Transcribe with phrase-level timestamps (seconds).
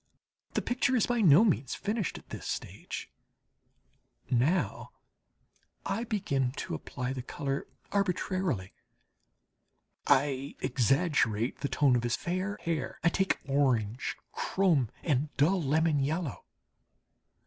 [0.55, 3.11] The picture is by no means finished at this stage.
[4.31, 4.93] Now
[5.85, 8.73] I begin to apply the colour arbitrarily.
[10.07, 15.99] I exaggerate the tone of his fair hair; I take orange, chrome, and dull lemon
[15.99, 16.45] yellow.